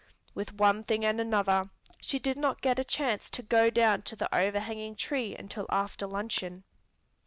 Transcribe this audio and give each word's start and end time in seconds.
With 0.33 0.53
one 0.55 0.83
thing 0.83 1.05
and 1.05 1.21
another, 1.21 1.65
she 2.01 2.17
did 2.17 2.35
not 2.35 2.63
get 2.63 2.79
a 2.79 2.83
chance 2.83 3.29
to 3.29 3.43
go 3.43 3.69
down 3.69 4.01
to 4.01 4.15
the 4.15 4.35
overhanging 4.35 4.95
tree 4.95 5.35
until 5.37 5.67
after 5.69 6.07
luncheon. 6.07 6.63